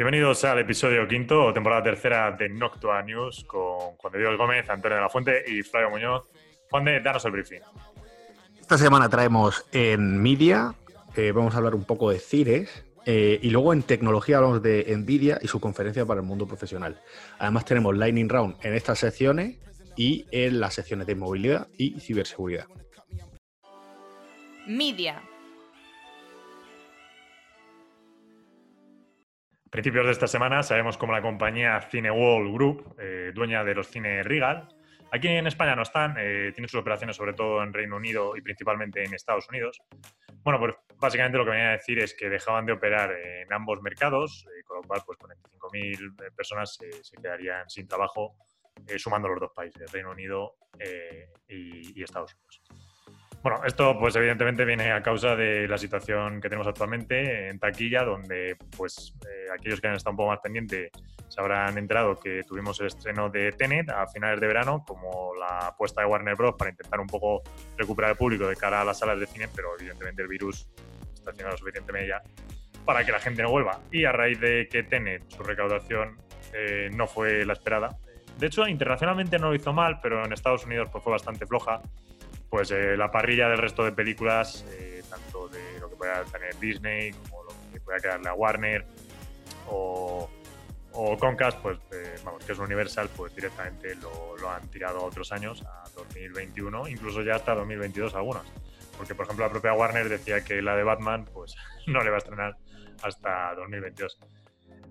[0.00, 4.70] Bienvenidos al episodio quinto o temporada tercera de Noctua News con Juan de Dios Gómez,
[4.70, 6.22] Antonio de la Fuente y Flavio Muñoz.
[6.70, 7.60] Juan de, danos el briefing.
[8.58, 10.74] Esta semana traemos en Media,
[11.14, 14.86] eh, vamos a hablar un poco de CIRES eh, y luego en tecnología hablamos de
[14.96, 16.98] Nvidia y su conferencia para el mundo profesional.
[17.38, 19.58] Además tenemos Lightning Round en estas secciones
[19.98, 22.64] y en las secciones de movilidad y ciberseguridad.
[24.66, 25.22] Media.
[29.70, 34.26] Principios de esta semana sabemos cómo la compañía Cineworld Group, eh, dueña de los cines
[34.26, 34.68] Regal,
[35.12, 38.42] aquí en España no están, eh, tiene sus operaciones sobre todo en Reino Unido y
[38.42, 39.80] principalmente en Estados Unidos.
[40.42, 43.80] Bueno, pues básicamente lo que venía a decir es que dejaban de operar en ambos
[43.80, 48.36] mercados, eh, con lo cual pues 45.000 personas se quedarían sin trabajo
[48.96, 50.54] sumando los dos países, Reino Unido
[51.48, 52.89] y Estados Unidos.
[53.42, 58.04] Bueno, esto pues evidentemente viene a causa de la situación que tenemos actualmente en taquilla,
[58.04, 60.90] donde pues eh, aquellos que han estado un poco más pendientes
[61.26, 65.68] se habrán enterado que tuvimos el estreno de Tenet a finales de verano, como la
[65.68, 66.54] apuesta de Warner Bros.
[66.58, 67.42] para intentar un poco
[67.78, 70.68] recuperar el público de cara a las salas de cine, pero evidentemente el virus
[71.14, 72.20] está haciendo lo suficiente media
[72.84, 73.80] para que la gente no vuelva.
[73.90, 76.18] Y a raíz de que Tenet, su recaudación
[76.52, 77.96] eh, no fue la esperada.
[78.36, 81.80] De hecho, internacionalmente no lo hizo mal, pero en Estados Unidos pues, fue bastante floja
[82.50, 86.58] pues eh, la parrilla del resto de películas, eh, tanto de lo que pueda tener
[86.58, 88.84] Disney como lo que pueda quedarle a Warner
[89.68, 90.28] o,
[90.92, 95.02] o Comcast, pues eh, vamos, que es Universal, pues directamente lo, lo, han tirado a
[95.02, 98.44] otros años, a 2021, incluso ya hasta 2022 algunas.
[98.96, 101.54] Porque, por ejemplo, la propia Warner decía que la de Batman, pues
[101.86, 102.56] no le va a estrenar
[103.02, 104.18] hasta 2022.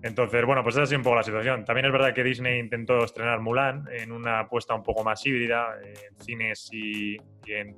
[0.02, 1.64] Entonces, bueno, pues esa es un poco la situación.
[1.64, 5.78] También es verdad que Disney intentó estrenar Mulan en una apuesta un poco más híbrida
[5.82, 7.16] en cines y,
[7.46, 7.76] en,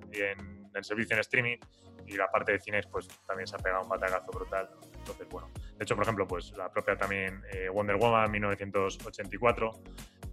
[0.75, 1.57] el servicio en streaming.
[2.07, 4.69] Y la parte de cines, pues también se ha pegado un batagazo brutal.
[4.99, 9.71] Entonces, bueno, de hecho, por ejemplo, pues la propia también eh, Wonder Woman 1984,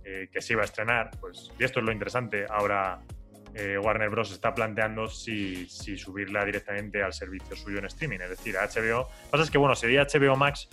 [0.03, 2.99] eh, que se iba a estrenar, pues, y esto es lo interesante, ahora
[3.53, 4.31] eh, Warner Bros.
[4.31, 9.01] está planteando si, si, subirla directamente al servicio suyo en streaming, es decir, a HBO.
[9.01, 10.69] Lo que pasa es que, bueno, sería HBO Max,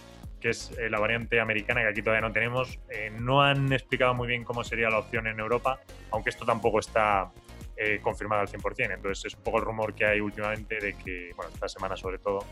[0.46, 2.78] que es eh, la variante americana que aquí todavía no tenemos.
[2.88, 5.80] Eh, no han explicado muy bien cómo sería la opción en Europa,
[6.12, 7.32] aunque esto tampoco está
[7.76, 8.94] eh, confirmado al 100%.
[8.94, 12.18] Entonces es un poco el rumor que hay últimamente de que, bueno, esta semana sobre
[12.18, 12.44] todo,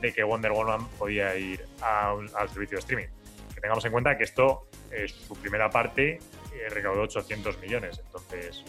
[0.00, 3.08] de que Wonder Woman podía ir al servicio de streaming.
[3.52, 6.20] Que tengamos en cuenta que esto, es su primera parte,
[6.68, 8.00] recaudó 800 millones.
[8.04, 8.64] Entonces,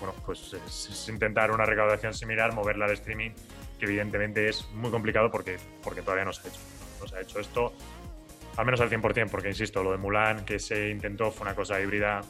[0.00, 3.30] bueno, pues es, intentar una recaudación similar, moverla al streaming,
[3.78, 7.40] que evidentemente es muy complicado porque, porque todavía no se ha hecho se ha hecho
[7.40, 7.72] esto,
[8.56, 11.80] al menos al 100%, porque insisto, lo de Mulan que se intentó fue una cosa
[11.80, 12.22] híbrida.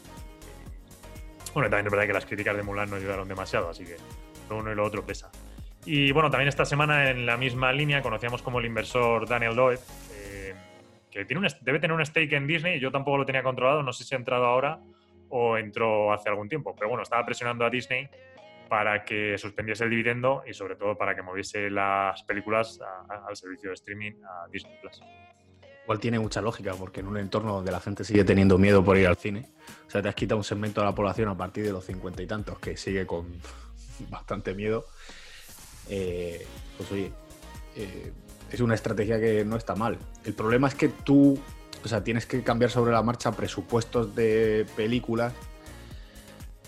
[1.55, 3.97] Bueno, también es verdad que las críticas de Mulan no ayudaron demasiado, así que
[4.51, 5.31] lo uno y lo otro pesa.
[5.85, 9.79] Y bueno, también esta semana en la misma línea conocíamos como el inversor Daniel Lloyd,
[10.13, 10.55] eh,
[11.11, 13.93] que tiene un, debe tener un stake en Disney, yo tampoco lo tenía controlado, no
[13.93, 14.81] sé si ha entrado ahora
[15.31, 18.09] o entró hace algún tiempo, pero bueno, estaba presionando a Disney
[18.69, 23.71] para que suspendiese el dividendo y sobre todo para que moviese las películas al servicio
[23.71, 25.01] de streaming a Disney Plus.
[25.85, 28.99] Igual tiene mucha lógica, porque en un entorno donde la gente sigue teniendo miedo por
[28.99, 29.49] ir al cine,
[29.87, 32.23] o sea, te has quitado un segmento de la población a partir de los cincuenta
[32.23, 33.27] y tantos que sigue con
[34.11, 34.85] bastante miedo,
[35.89, 36.47] eh,
[36.77, 37.11] pues oye,
[37.75, 38.13] eh,
[38.51, 39.99] es una estrategia que no está mal.
[40.25, 41.39] El problema es que tú,
[41.83, 45.33] o sea, tienes que cambiar sobre la marcha presupuestos de películas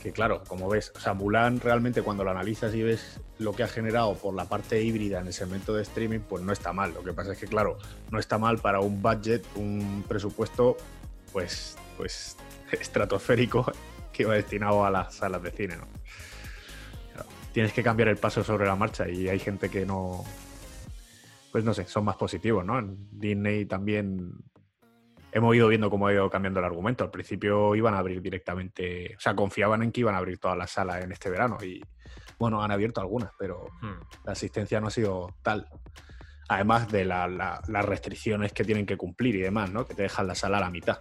[0.03, 3.63] que claro, como ves, o sea, Mulan realmente cuando lo analizas y ves lo que
[3.63, 6.93] ha generado por la parte híbrida en el segmento de streaming, pues no está mal.
[6.95, 7.79] Lo que pasa es que, claro,
[8.11, 10.77] no está mal para un budget, un presupuesto,
[11.33, 12.37] pues, pues
[12.73, 13.71] estratosférico
[14.13, 15.87] que va destinado a las salas de cine, ¿no?
[17.53, 20.25] tienes que cambiar el paso sobre la marcha y hay gente que no,
[21.51, 22.79] pues no sé, son más positivos, ¿no?
[22.79, 24.35] En Disney también
[25.33, 27.05] hemos ido viendo cómo ha ido cambiando el argumento.
[27.05, 30.57] Al principio iban a abrir directamente, o sea, confiaban en que iban a abrir todas
[30.57, 31.83] las salas en este verano y,
[32.39, 34.25] bueno, han abierto algunas, pero hmm.
[34.25, 35.69] la asistencia no ha sido tal.
[36.49, 39.87] Además de las restricciones que tienen que cumplir y demás, ¿no?
[39.87, 40.99] Que te dejan la sala a la mitad.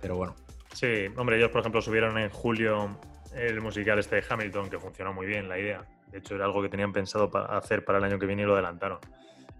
[0.00, 0.36] Pero bueno.
[0.72, 2.96] Sí, hombre, ellos, por ejemplo, subieron en julio
[3.34, 5.84] el musical este de Hamilton, que funcionó muy bien la idea.
[6.12, 8.54] De hecho, era algo que tenían pensado hacer para el año que viene y lo
[8.54, 8.98] adelantaron.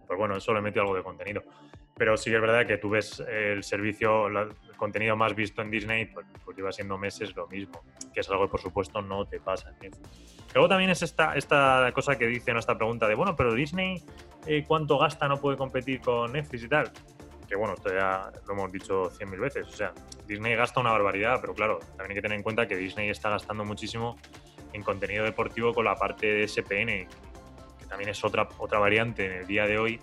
[0.07, 1.43] Pues bueno, eso le metió algo de contenido.
[1.99, 6.07] Pero sí es verdad que tú ves el servicio, el contenido más visto en Disney,
[6.07, 7.83] pues, pues lleva siendo meses lo mismo,
[8.15, 9.75] que es algo que por supuesto no te pasa
[10.55, 14.03] Luego también es esta, esta cosa que dice nuestra pregunta de, bueno, pero Disney,
[14.47, 15.29] eh, ¿cuánto gasta?
[15.29, 16.91] No puede competir con Netflix y tal.
[17.47, 19.67] Que bueno, esto ya lo hemos dicho cien mil veces.
[19.67, 19.93] O sea,
[20.27, 23.31] Disney gasta una barbaridad, pero claro, también hay que tener en cuenta que Disney está
[23.31, 24.17] gastando muchísimo
[24.73, 27.07] en contenido deportivo con la parte de SPN,
[27.79, 30.01] que también es otra, otra variante en el día de hoy.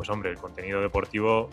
[0.00, 1.50] Pues hombre, el contenido deportivo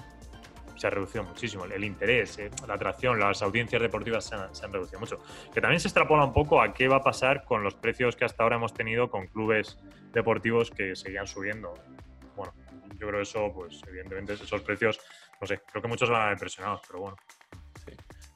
[0.78, 1.66] se ha reducido muchísimo.
[1.66, 5.20] El interés, eh, la atracción, las audiencias deportivas se han, reducido mucho.
[5.54, 8.24] Que también se extrapola un poco a qué va a pasar con los precios que
[8.24, 9.78] hasta ahora hemos tenido con clubes
[10.14, 11.74] deportivos que seguían subiendo.
[12.38, 12.54] Bueno,
[12.98, 14.98] yo creo eso, pues evidentemente esos precios,
[15.42, 17.18] no sé, creo que muchos van a ver presionados, pero bueno.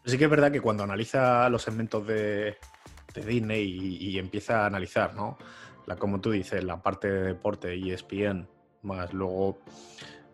[0.03, 0.17] Sí.
[0.17, 2.57] que es verdad que cuando analiza los segmentos de,
[3.15, 5.37] Disney y, empieza a analizar, ¿no?
[5.85, 8.49] La, como tú dices, la parte de deporte y ESPN,
[8.83, 9.59] más luego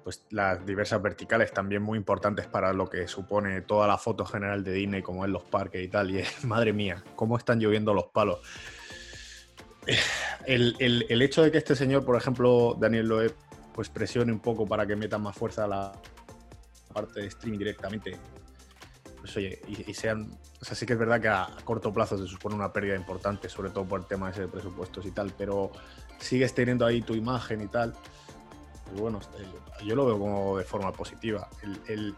[0.07, 4.63] pues las diversas verticales también muy importantes para lo que supone toda la foto general
[4.63, 6.11] de Disney, como en los parques y tal.
[6.11, 8.39] Y es, madre mía, cómo están lloviendo los palos.
[10.45, 13.35] El, el, hecho de que este señor, por ejemplo, Daniel Loeb,
[13.73, 15.91] pues presione un poco para que metan más fuerza a la
[16.93, 18.17] parte de streaming directamente,
[19.19, 22.27] pues oye, y, sean, o sea, sí que es verdad que a corto plazo se
[22.27, 25.69] supone una pérdida importante, sobre todo por el tema ese de presupuestos y tal, pero
[26.17, 27.93] sigues teniendo ahí tu imagen y tal.
[28.87, 29.19] Pues bueno,
[29.83, 31.49] yo lo veo como de forma positiva.
[31.87, 32.15] El,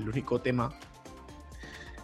[0.00, 0.72] único tema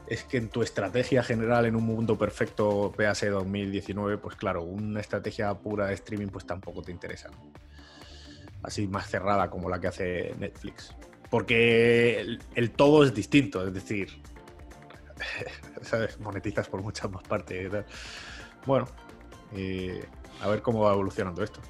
[0.07, 5.01] es que en tu estrategia general en un mundo perfecto, véase 2019, pues claro, una
[5.01, 7.31] estrategia pura de streaming pues tampoco te interesa.
[8.63, 10.95] Así más cerrada como la que hace Netflix.
[11.29, 14.23] Porque el, todo es distinto, es decir,
[15.83, 16.21] ¿sabes?
[16.21, 17.73] monetizas por muchas más partes.
[18.65, 18.87] Bueno,
[19.53, 20.05] eh,
[20.41, 21.61] a ver cómo va evolucionando esto.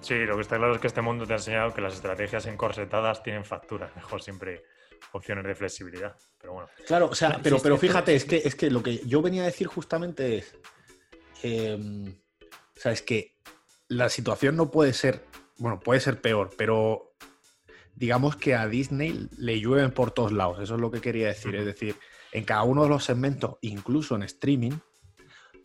[0.00, 2.46] Sí, lo que está claro es que este mundo te ha enseñado que las estrategias
[2.46, 3.94] encorsetadas tienen facturas.
[3.94, 4.64] Mejor siempre
[5.12, 6.16] opciones de flexibilidad.
[6.40, 6.68] Pero bueno.
[6.86, 9.46] Claro, o sea, pero, pero fíjate, es que, es que lo que yo venía a
[9.46, 10.56] decir justamente es.
[11.42, 13.36] Em, o sea, es que
[13.88, 15.24] la situación no puede ser.
[15.58, 17.14] Bueno, puede ser peor, pero
[17.94, 20.58] digamos que a Disney le llueven por todos lados.
[20.60, 21.54] Eso es lo que quería decir.
[21.54, 21.96] Es decir,
[22.32, 24.72] en cada uno de los segmentos, incluso en streaming,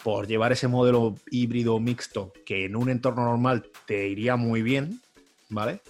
[0.08, 5.02] por llevar ese modelo híbrido mixto que en un entorno normal te iría muy bien,
[5.50, 5.82] ¿vale?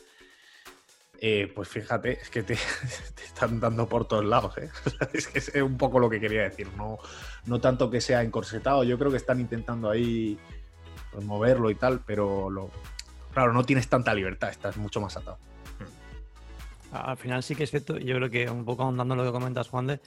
[1.22, 2.54] Eh, pues fíjate, es que te,
[3.24, 4.72] están dando por todos lados, ¿eh?
[5.14, 6.98] es que es un poco lo que quería decir, no,
[7.46, 10.40] no tanto que sea encorsetado, yo creo que están intentando ahí
[11.12, 12.72] pues, moverlo y tal, pero
[13.36, 15.38] claro, no tienes tanta libertad, estás mucho más atado.
[16.92, 19.68] Al final sí que es cierto, yo creo que un poco ahondando lo que comentas,
[19.68, 20.00] Juan, de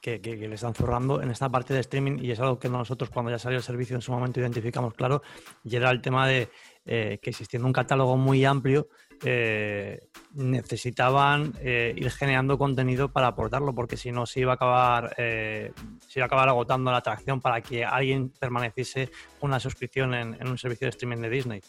[0.00, 3.30] que, le están zurrando en esta parte de streaming y es algo que nosotros cuando
[3.30, 5.22] ya salió el servicio en su momento identificamos claro,
[5.64, 6.48] y era el tema de
[6.84, 8.88] eh, que existiendo un catálogo muy amplio,
[9.24, 15.14] eh, necesitaban eh, ir generando contenido para aportarlo, porque si no se iba a acabar,
[15.16, 15.72] se
[16.16, 19.10] iba a acabar agotando la atracción para que alguien permaneciese
[19.40, 21.62] una suscripción en un servicio de streaming de Disney.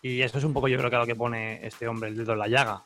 [0.00, 2.32] Y eso es un poco yo creo que lo que pone este hombre, el dedo
[2.32, 2.84] en la llaga.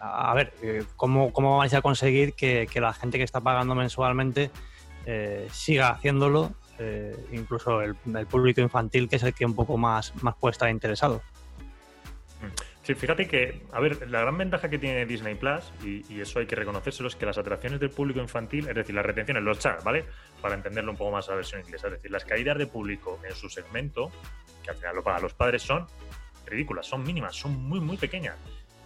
[0.00, 4.50] a ver, eh, ¿cómo, ¿cómo vais a conseguir que, la gente que está pagando mensualmente
[5.06, 6.52] eh, siga haciéndolo?
[6.78, 7.94] Eh, incluso el,
[8.26, 11.22] público infantil, que es el que un poco más, más puede estar interesado.
[12.84, 16.46] Sí, fíjate que, a ver, la gran ventaja que tiene Disney Plus, y, eso hay
[16.46, 19.82] que reconocérselo, es que las atracciones del público infantil, es decir, las retenciones, los chats,
[19.82, 20.04] ¿vale?
[20.42, 23.18] Para entenderlo un poco más a la versión inglesa, es decir, las caídas de público
[23.26, 24.12] en su segmento,
[24.62, 25.86] que al final lo pagan los padres, son
[26.44, 28.36] ridículas, son mínimas, son muy, muy pequeñas.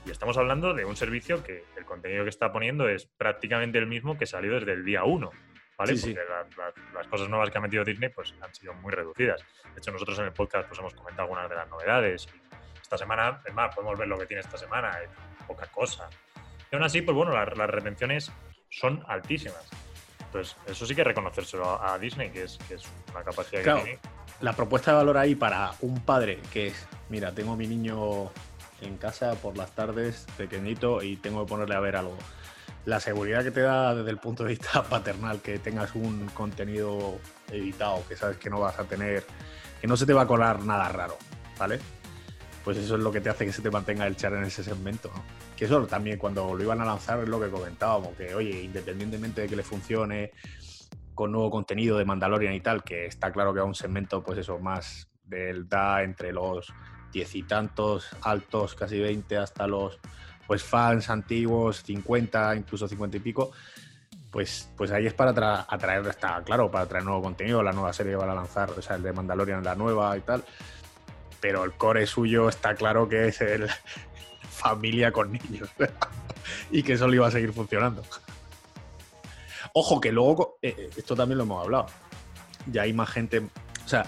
[0.07, 3.89] Y estamos hablando de un servicio que el contenido que está poniendo es prácticamente el
[3.89, 5.29] mismo que salió desde el día 1.
[5.77, 5.95] ¿vale?
[5.95, 6.19] Porque
[6.95, 9.45] las cosas nuevas que ha metido Disney pues, han sido muy reducidas.
[9.75, 12.29] De hecho, nosotros en el podcast pues, hemos comentado algunas de las novedades.
[12.89, 14.99] Esta semana, es más, podemos ver lo que tiene esta semana,
[15.47, 16.09] poca cosa.
[16.73, 18.33] Y aún así, pues bueno, las, retenciones
[18.71, 19.69] son altísimas.
[20.25, 23.99] Entonces, eso sí que reconocérselo a, Disney, que es, que es una capacidad que tiene
[24.41, 28.31] la propuesta de valor ahí para un padre que es, mira, tengo a mi niño
[28.81, 32.17] en casa por las tardes, pequeñito, y tengo que ponerle a ver algo.
[32.87, 37.19] La seguridad que te da desde el punto de vista paternal, que tengas un contenido
[37.53, 39.25] editado, que sabes que no vas a tener,
[39.79, 41.19] que no se te va a colar nada raro,
[41.59, 41.81] ¿vale?
[42.65, 44.63] Pues eso es lo que te hace que se te mantenga el char en ese
[44.63, 45.11] segmento.
[45.57, 49.43] Que eso también cuando lo iban a lanzar es lo que comentábamos, que oye, independientemente
[49.43, 50.33] de que le funcione,
[51.19, 54.39] con nuevo contenido de Mandalorian y tal, que está claro que va un segmento, pues
[54.39, 56.73] eso, más del da entre los
[57.13, 59.99] diez y tantos, altos, casi 20, hasta los
[60.47, 63.51] pues fans antiguos, 50, incluso 50 y pico,
[64.31, 68.13] pues, pues ahí es para atraer, está claro, para traer nuevo contenido, la nueva serie
[68.13, 70.45] que van a lanzar, o sea, el de Mandalorian, la nueva y tal.
[71.41, 73.69] Pero el core suyo está claro que es el
[74.51, 75.69] familia con niños.
[76.71, 78.03] y que eso le iba a seguir funcionando.
[79.75, 81.87] Ojo que luego, eh, eh, esto también lo hemos hablado,
[82.67, 84.07] ya hay más gente, o sea,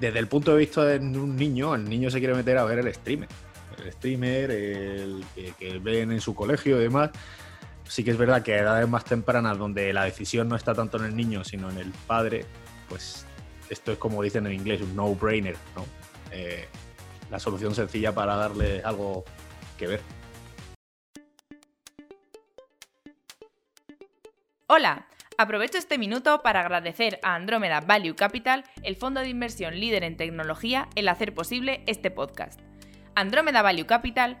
[0.00, 2.78] desde el punto de vista de un niño, el niño se quiere meter a ver
[2.78, 3.28] el streamer.
[3.78, 7.10] El streamer, el que, ven en su colegio y demás.
[7.86, 10.96] Sí que es verdad que a edades más tempranas, donde la decisión no está tanto
[10.98, 12.46] en el niño, sino en el padre,
[12.88, 13.26] pues
[13.68, 15.84] esto es como dicen en inglés, un no-brainer, ¿no?
[16.32, 16.68] Eh,
[17.30, 19.24] la solución sencilla para darle algo
[19.78, 20.00] que ver.
[24.66, 25.06] Hola,
[25.36, 30.16] aprovecho este minuto para agradecer a Andromeda Value Capital, el fondo de inversión líder en
[30.16, 32.60] tecnología, el hacer posible este podcast.
[33.14, 34.40] Andromeda Value Capital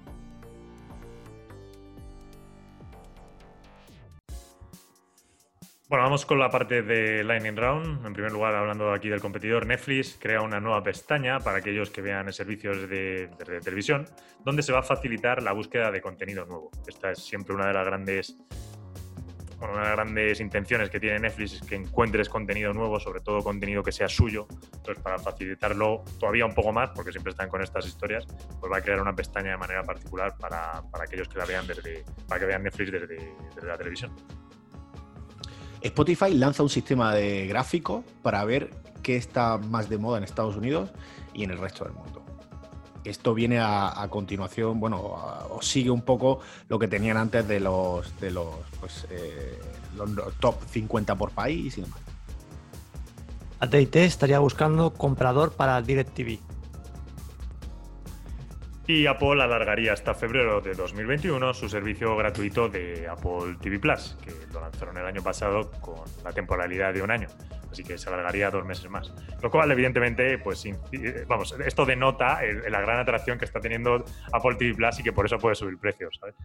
[5.91, 8.05] Bueno, vamos con la parte de Lightning Round.
[8.05, 12.01] En primer lugar, hablando aquí del competidor, Netflix crea una nueva pestaña para aquellos que
[12.01, 14.07] vean servicios de, televisión,
[14.39, 16.71] donde se va a facilitar la búsqueda de contenido nuevo.
[16.87, 18.37] Esta es siempre una de las grandes
[19.59, 23.43] una de las grandes intenciones que tiene Netflix es que encuentres contenido nuevo, sobre todo
[23.43, 24.47] contenido que sea suyo.
[24.73, 28.25] Entonces, para facilitarlo todavía un poco más, porque siempre están con estas historias,
[28.61, 32.05] pues va a crear una pestaña de manera particular para, aquellos que la vean desde,
[32.29, 34.15] para que vean Netflix desde la televisión.
[35.81, 38.71] Spotify lanza un sistema de gráfico para ver
[39.01, 40.91] qué está más de moda en Estados Unidos
[41.33, 42.23] y en el resto del mundo.
[43.03, 48.19] Esto viene a, continuación, bueno, o sigue un poco lo que tenían antes de los
[48.19, 49.59] de los, pues, eh,
[49.95, 51.99] los top 50 por país y demás.
[53.59, 56.50] AT&T estaría buscando comprador para DirecTV.
[58.93, 64.33] Y Apple alargaría hasta febrero de 2021 su servicio gratuito de Apple TV Plus, que
[64.51, 67.29] lo lanzaron el año pasado con la temporalidad de un año.
[67.71, 69.13] Así que se alargaría dos meses más.
[69.41, 70.65] Lo cual, evidentemente, pues
[71.25, 75.25] vamos, esto denota la gran atracción que está teniendo Apple TV Plus y que por
[75.25, 76.35] eso puede subir precios, ¿sabes?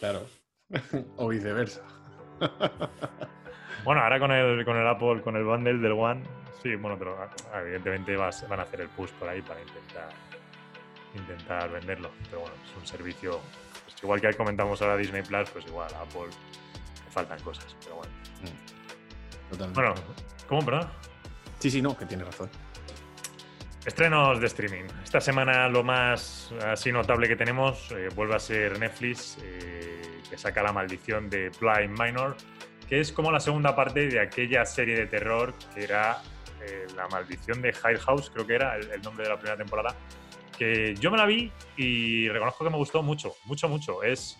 [0.00, 0.26] Claro.
[1.18, 1.84] o viceversa.
[3.84, 6.24] bueno, ahora con el, con el Apple, con el bundle del One,
[6.64, 10.08] sí, bueno, pero ah, evidentemente van a hacer el push por ahí para intentar
[11.14, 12.10] intentar venderlo.
[12.28, 13.40] Pero bueno, es un servicio,
[13.84, 16.28] pues igual que comentamos ahora Disney Plus, pues igual a Apple
[17.04, 18.12] le faltan cosas, pero bueno.
[18.42, 19.72] Mm.
[19.72, 19.94] Bueno,
[20.48, 20.90] ¿cómo, perdón?
[21.58, 22.50] Sí, sí, no, que tiene razón.
[23.84, 24.84] Estrenos de streaming.
[25.02, 30.38] Esta semana lo más así notable que tenemos eh, vuelve a ser Netflix, eh, que
[30.38, 32.34] saca La maldición de Blind Minor,
[32.88, 36.22] que es como la segunda parte de aquella serie de terror que era
[36.62, 39.94] eh, La maldición de High House, creo que era el nombre de la primera temporada,
[40.58, 44.02] que yo me la vi y reconozco que me gustó mucho, mucho, mucho.
[44.02, 44.38] Es,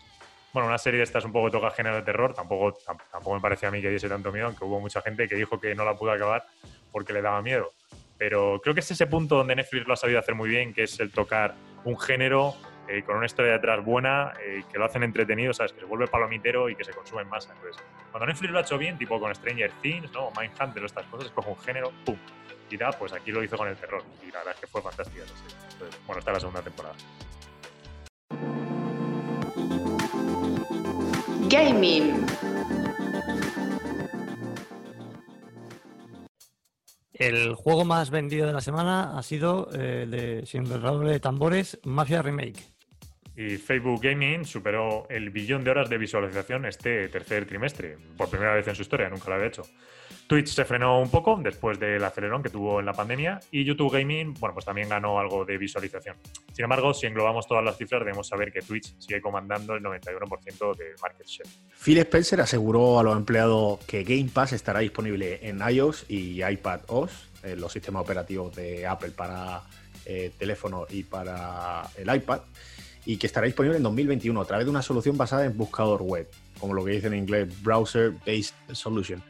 [0.53, 3.69] bueno, una serie de estas un poco toca género de terror, tampoco, tampoco me parecía
[3.69, 5.97] a mí que diese tanto miedo, aunque hubo mucha gente que dijo que no la
[5.97, 6.45] pudo acabar
[6.93, 7.73] porque le daba miedo.
[8.17, 10.85] Pero creo que es ese punto donde Netflix lo ha sabido hacer muy bien, que
[10.85, 11.55] es el tocar
[11.85, 12.55] un género
[12.89, 15.73] eh, con una historia detrás buena, eh, que lo hacen entretenido, ¿sabes?
[15.73, 17.53] Que se vuelve palomitero y que se consume en masa.
[17.55, 20.31] Entonces, cuando Netflix lo ha hecho bien, tipo con Stranger Things, ¿no?
[20.39, 22.17] Mindhunter o estas cosas, coge un género, ¡pum!
[22.71, 24.03] Y da, pues aquí lo hizo con el terror.
[24.27, 25.25] Y la verdad es que fue fantástica
[26.07, 26.95] bueno, está la segunda temporada.
[31.49, 32.27] Gaming.
[37.13, 41.79] El juego más vendido de la semana ha sido eh, el de Sin de tambores,
[41.85, 42.74] Mafia Remake.
[43.37, 48.55] Y Facebook Gaming superó el billón de horas de visualización este tercer trimestre, por primera
[48.55, 49.63] vez en su historia, nunca lo había hecho.
[50.27, 53.93] Twitch se frenó un poco después del acelerón que tuvo en la pandemia y YouTube
[53.93, 56.17] Gaming, bueno, pues también ganó algo de visualización.
[56.53, 60.77] Sin embargo, si englobamos todas las cifras, debemos saber que Twitch sigue comandando el 91%
[60.77, 61.49] del market share.
[61.83, 66.81] Phil Spencer aseguró a los empleados que Game Pass estará disponible en iOS y iPad
[66.87, 69.63] OS, los sistemas operativos de Apple para
[70.07, 72.41] eh, teléfono y para el iPad
[73.07, 76.29] y que estará disponible en 2021 a través de una solución basada en buscador web,
[76.59, 79.23] como lo que dice en inglés Browser Based Solution,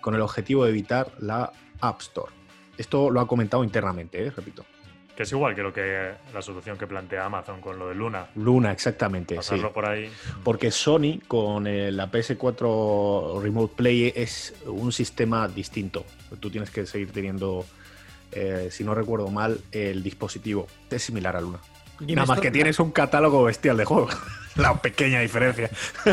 [0.00, 2.32] con el objetivo de evitar la App Store.
[2.76, 4.30] Esto lo ha comentado internamente, ¿eh?
[4.30, 4.64] repito.
[5.14, 8.28] Que es igual que lo que la solución que plantea Amazon con lo de Luna.
[8.36, 9.34] Luna, exactamente.
[9.34, 10.10] Pasarlo por ahí.
[10.42, 16.06] Porque Sony con la PS4 Remote Play es un sistema distinto.
[16.40, 17.66] Tú tienes que seguir teniendo,
[18.32, 20.66] eh, si no recuerdo mal, el dispositivo.
[20.88, 21.60] Es similar a Luna.
[22.00, 24.16] Nada más que tienes un catálogo bestial de juegos.
[24.56, 25.70] La pequeña diferencia.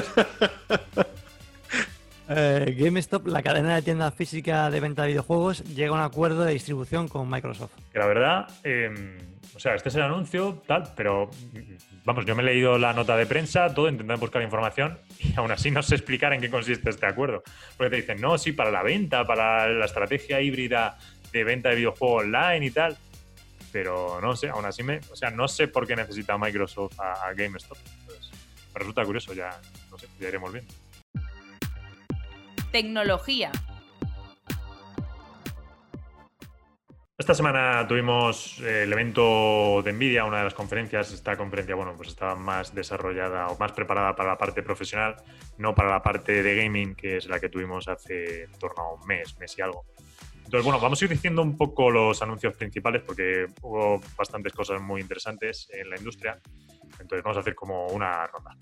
[2.29, 6.43] Eh, GameStop, la cadena de tiendas física de venta de videojuegos, llega a un acuerdo
[6.43, 7.71] de distribución con Microsoft.
[7.93, 9.17] Que la verdad, em,
[9.55, 11.29] o sea, este es el anuncio, tal, pero
[12.03, 15.51] vamos, yo me he leído la nota de prensa, todo, intentando buscar información y aún
[15.51, 17.43] así no sé explicar en qué consiste este acuerdo.
[17.77, 20.97] Porque te dicen, no, sí, para la venta, para la estrategia híbrida
[21.31, 22.97] de venta de videojuegos online y tal.
[23.71, 24.99] Pero no sé, aún así me.
[25.11, 27.77] O sea, no sé por qué necesita Microsoft a, GameStop.
[28.73, 29.59] me resulta curioso, ya,
[29.91, 30.73] no sé, ya iremos viendo.
[32.71, 33.51] Tecnología.
[37.19, 41.11] Esta semana tuvimos eh, el evento de Nvidia, una de las conferencias.
[41.11, 45.15] Esta conferencia, bueno, pues estaba más desarrollada o más preparada para la parte profesional,
[45.57, 48.93] no para la parte de gaming, que es la que tuvimos hace en torno a
[48.93, 49.85] un mes, mes y algo.
[50.47, 54.79] Entonces, bueno, vamos a ir diciendo un poco los anuncios principales porque hubo bastantes cosas
[54.81, 56.39] muy interesantes en la industria.
[57.01, 58.55] Entonces, vamos a hacer como una ronda.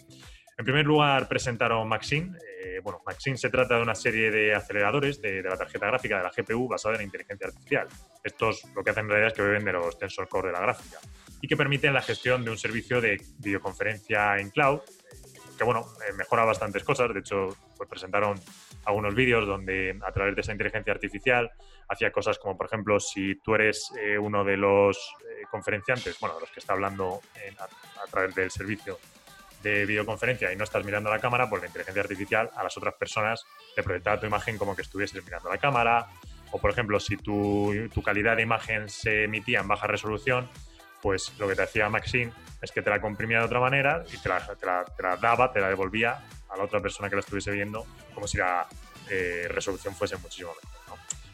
[0.57, 2.35] En primer lugar, presentaron Maxine.
[2.63, 6.23] Eh, bueno, Maxine se trata de una serie de aceleradores de, la tarjeta gráfica de
[6.23, 7.87] la GPU basada en la inteligencia artificial.
[8.23, 10.61] Estos lo que hacen en realidad es que beben de los tensor core de la
[10.61, 10.97] gráfica
[11.39, 14.79] y que permiten la gestión de un servicio de videoconferencia en cloud
[15.57, 17.13] que bueno, eh, mejora bastantes cosas.
[17.13, 18.39] De hecho, pues presentaron
[18.85, 21.51] algunos vídeos donde a través de esa inteligencia artificial
[21.87, 26.39] hacía cosas como, por ejemplo, si tú eres eh, uno de los eh, conferenciantes, bueno,
[26.39, 27.21] los que está hablando
[27.59, 28.99] a, través del servicio
[29.61, 32.93] de videoconferencia y no estás mirando la cámara, pues la inteligencia artificial a las otras
[32.95, 36.07] personas te proyectaba tu imagen como que estuvieses mirando la cámara.
[36.51, 40.47] O, por ejemplo, si tu, tu calidad de imagen se emitía en baja resolución,
[41.05, 42.31] pues lo que te hacía Maxine
[42.63, 46.23] es que te la comprimía de otra manera y te la, daba, te la devolvía
[46.49, 48.65] a la otra persona que la estuviese viendo, como si la
[49.11, 50.84] eh, resolución fuese muchísimo mejor.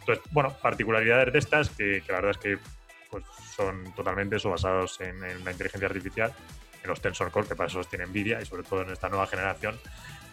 [0.01, 2.57] Entonces, bueno, particularidades de estas que, la verdad es que
[3.09, 3.23] pues,
[3.55, 6.33] son totalmente eso, basados en, la inteligencia artificial,
[6.83, 9.27] en los Tensor Core, que para eso tiene Nvidia y sobre todo en esta nueva
[9.27, 9.79] generación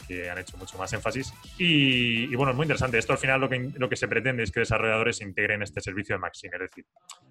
[0.09, 1.35] que han hecho mucho más énfasis.
[1.59, 2.97] Y, bueno, es muy interesante.
[2.97, 6.15] Esto al final lo que, lo que se pretende es que desarrolladores integren este servicio
[6.15, 6.57] de Maxine.
[6.57, 6.87] Es decir,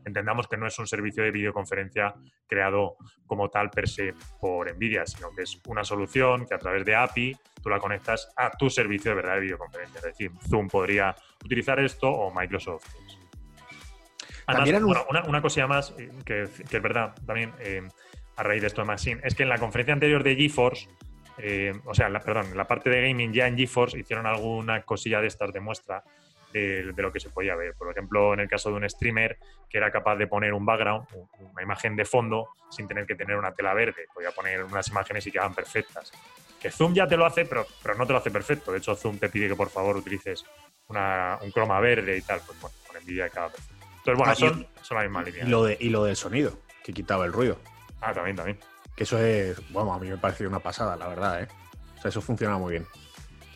[0.05, 2.13] entendamos que no es un servicio de videoconferencia
[2.47, 6.85] creado como tal per se por NVIDIA, sino que es una solución que a través
[6.85, 9.97] de API tú la conectas a tu servicio de verdad de videoconferencia.
[9.97, 12.85] Es decir, Zoom podría utilizar esto o Microsoft
[14.49, 17.81] Además, bueno, una, una, cosilla más eh, que, es verdad también eh,
[18.37, 20.87] a raíz de esto de Maxine, es que en la conferencia anterior de GeForce
[21.37, 24.81] eh, o sea, la, perdón, en la parte de gaming ya en GeForce hicieron alguna
[24.83, 26.03] cosilla de estas de muestra
[26.51, 27.75] de, lo que se podía ver.
[27.75, 29.37] Por ejemplo, en el caso de un streamer
[29.69, 31.05] que era capaz de poner un background,
[31.37, 34.07] una imagen de fondo, sin tener que tener una tela verde.
[34.11, 36.11] Podía poner unas imágenes y quedaban perfectas.
[36.59, 38.71] Que Zoom ya te lo hace, pero, pero no te lo hace perfecto.
[38.71, 40.43] De hecho, Zoom te pide que por favor utilices
[40.89, 42.41] un croma verde y tal.
[42.45, 43.85] Pues bueno, con Nvidia queda perfecto.
[43.97, 44.35] Entonces, bueno, ah,
[44.83, 45.43] son, la misma línea.
[45.43, 47.57] Y lo, de, y lo del sonido, que quitaba el ruido.
[48.01, 48.57] Ah, también, también.
[48.95, 51.47] Que eso es, bueno, a mí me pareció una pasada, la verdad, ¿eh?
[51.97, 52.87] O sea, eso funciona muy bien.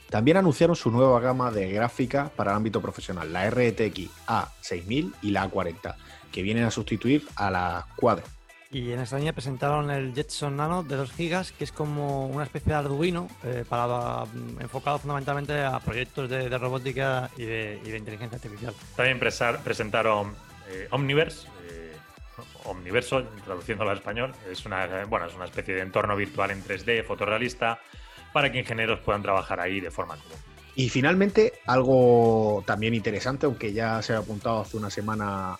[0.09, 5.31] También anunciaron su nueva gama de gráfica para el ámbito profesional, la RTX A6000 y
[5.31, 5.95] la A40,
[6.31, 8.25] que vienen a sustituir a la Quadro.
[8.71, 12.45] Y en esta línea presentaron el Jetson Nano de 2 GB, que es como una
[12.45, 18.37] especie de Arduino eh, para, mm, enfocado fundamentalmente a proyectos de, robótica y de, inteligencia
[18.37, 18.73] artificial.
[18.95, 20.33] También presentaron
[20.69, 21.47] eh, Omniverse,
[22.65, 27.03] Omniverso, traduciéndolo al español, es una, bueno, es una especie de entorno virtual en 3D,
[27.03, 27.79] fotorrealista,
[28.31, 30.37] para que ingenieros puedan trabajar ahí de forma común.
[30.75, 35.57] Y finalmente, algo también interesante, aunque ya se ha apuntado hace una semana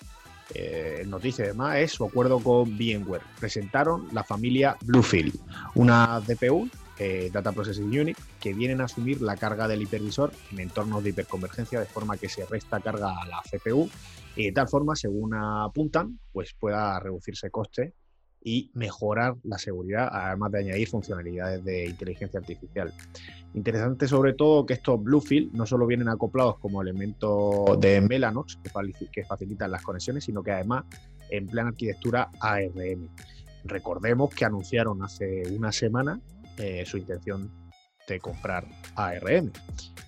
[0.54, 3.24] eh, en noticias y demás, es su acuerdo con VMware.
[3.40, 5.36] Presentaron la familia Bluefield,
[5.76, 10.60] una DPU, eh, Data Processing Unit, que vienen a asumir la carga del hipervisor en
[10.60, 13.90] entornos de hiperconvergencia, de forma que se resta carga a la CPU
[14.36, 17.94] y de tal forma, según apuntan, pues pueda reducirse coste
[18.44, 22.94] y mejorar la seguridad, además de añadir funcionalidades de inteligencia artificial.
[23.54, 28.60] Interesante sobre todo que estos Bluefield no solo vienen acoplados como elemento de Mellanox,
[29.12, 30.86] que facilitan las conexiones, sino que además
[31.30, 33.10] emplean arquitectura ARM.
[33.64, 36.20] Recordemos que anunciaron hace una semana
[36.58, 37.52] eh, su intención
[38.08, 39.52] de comprar ARM,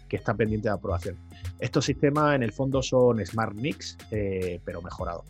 [0.10, 1.18] que está pendiente de aprobación.
[1.60, 5.26] Estos sistemas en el fondo son Smart Mix, eh, pero mejorados.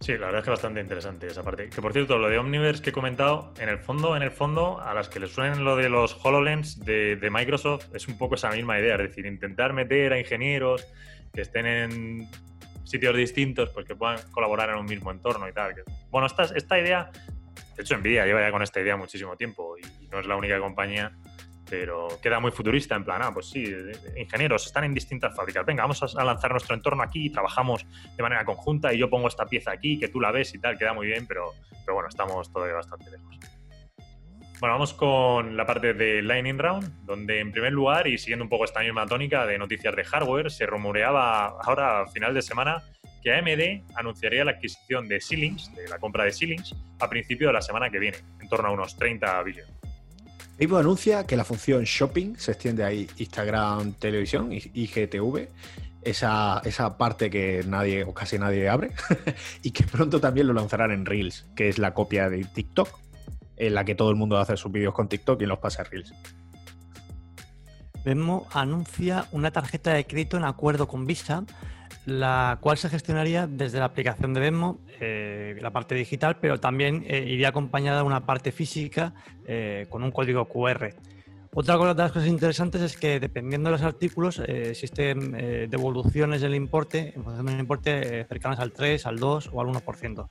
[0.00, 1.68] Sí, la verdad es que bastante interesante esa parte.
[1.68, 4.80] Que por cierto, lo de Omniverse que he comentado, en el fondo, en el fondo,
[4.80, 8.36] a las que les suenen lo de los HoloLens de, de, Microsoft, es un poco
[8.36, 10.86] esa misma idea, es decir, intentar meter a ingenieros
[11.34, 12.28] que estén en
[12.84, 15.74] sitios distintos, pues que puedan colaborar en un mismo entorno y tal.
[16.10, 17.10] Bueno, esta, esta idea,
[17.76, 20.58] de hecho, Nvidia lleva ya con esta idea muchísimo tiempo y no es la única
[20.58, 21.12] compañía
[21.70, 23.64] pero queda muy futurista, en plan, ah, pues sí,
[24.16, 28.22] ingenieros están en distintas fábricas, venga, vamos a lanzar nuestro entorno aquí, y trabajamos de
[28.22, 30.92] manera conjunta y yo pongo esta pieza aquí, que tú la ves y tal, queda
[30.92, 31.54] muy bien, pero,
[31.86, 33.38] pero bueno, estamos todavía bastante lejos.
[34.58, 38.50] Bueno, vamos con la parte de Lightning Round, donde en primer lugar, y siguiendo un
[38.50, 42.82] poco esta misma tónica de noticias de hardware, se rumoreaba ahora a final de semana
[43.22, 47.54] que AMD anunciaría la adquisición de Ceilings, de la compra de Ceilings, a principio de
[47.54, 49.79] la semana que viene, en torno a unos 30 billones.
[50.60, 55.48] Facebook anuncia que la función Shopping se extiende a Instagram Televisión y IGTV,
[56.02, 58.90] esa, esa parte que nadie o casi nadie abre,
[59.62, 62.90] y que pronto también lo lanzarán en Reels, que es la copia de TikTok,
[63.56, 65.84] en la que todo el mundo hace sus vídeos con TikTok y los pasa a
[65.86, 66.12] Reels.
[68.04, 71.42] Venmo anuncia una tarjeta de crédito en acuerdo con Visa,
[72.10, 77.04] la cual se gestionaría desde la aplicación de Venmo, eh, la parte digital, pero también
[77.06, 79.14] eh, iría acompañada de una parte física
[79.46, 80.94] eh, con un código QR.
[81.52, 85.32] Otra cosa de las cosas interesantes es que dependiendo de los artículos existen
[85.68, 90.26] devoluciones del importe en función del importe cercanas al 3, al 2 o al 1%.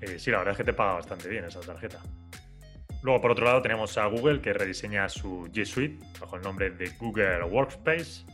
[0.00, 2.00] Eh, sí, la verdad es que te paga bastante bien esa tarjeta.
[3.02, 6.70] Luego, por otro lado, tenemos a Google que rediseña su G Suite bajo el nombre
[6.70, 8.24] de Google Workspace,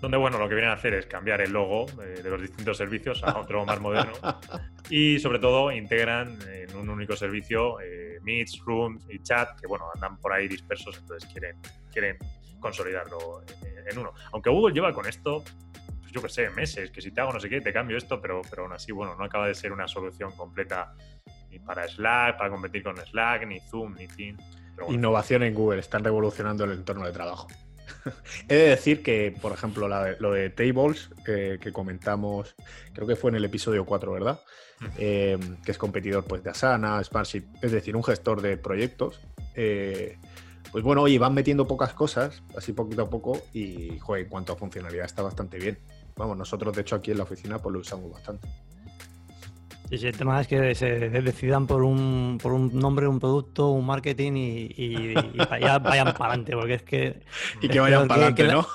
[0.00, 2.76] donde, bueno, lo que vienen a hacer es cambiar el logo eh, de los distintos
[2.76, 4.12] servicios a otro más moderno
[4.90, 9.86] y, sobre todo, integran en un único servicio eh, Meets, Rooms y Chat, que, bueno,
[9.94, 11.56] andan por ahí dispersos, entonces quieren,
[11.92, 12.16] quieren
[12.60, 13.42] consolidarlo
[13.90, 14.12] en uno.
[14.32, 15.42] Aunque Google lleva con esto
[16.08, 18.18] pues yo qué sé, meses, que si te hago no sé qué, te cambio esto,
[18.18, 20.94] pero, pero aún así, bueno, no acaba de ser una solución completa
[21.50, 24.38] ni para Slack, para competir con Slack, ni Zoom, ni Team.
[24.88, 27.48] Innovación en Google, están revolucionando el entorno de trabajo.
[28.48, 32.54] He de decir que, por ejemplo, lo de Tables, que comentamos,
[32.92, 34.40] creo que fue en el episodio 4, ¿verdad?
[34.96, 39.20] Eh, que es competidor pues, de Asana, Smartsheet, es decir, un gestor de proyectos.
[39.54, 40.18] Eh,
[40.70, 44.52] pues bueno, oye, van metiendo pocas cosas, así poquito a poco, y joder, en cuanto
[44.52, 45.78] a funcionalidad está bastante bien.
[46.16, 48.48] Vamos, nosotros de hecho aquí en la oficina pues lo usamos bastante.
[49.88, 53.86] Sí, el tema es que se decidan por un, por un nombre, un producto, un
[53.86, 57.22] marketing y, vayan, para adelante, porque es que...
[57.62, 58.66] Y que vayan para adelante, ¿no?